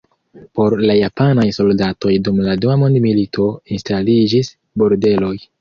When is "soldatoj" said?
1.57-2.15